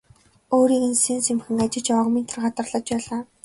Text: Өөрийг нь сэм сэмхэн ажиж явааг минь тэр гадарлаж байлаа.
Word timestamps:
Өөрийг 0.55 0.83
нь 0.91 0.99
сэм 1.03 1.19
сэмхэн 1.25 1.57
ажиж 1.63 1.85
явааг 1.93 2.09
минь 2.13 2.27
тэр 2.29 2.39
гадарлаж 2.43 2.85
байлаа. 2.91 3.21